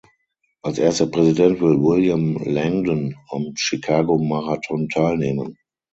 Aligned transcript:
Als 0.63 0.79
erster 0.79 1.05
Präsident 1.05 1.61
will 1.61 1.77
William 1.79 2.35
Langdon 2.43 3.15
am 3.29 3.51
Chicago 3.55 4.17
Marathon 4.17 4.89
teilnehmen. 4.89 5.59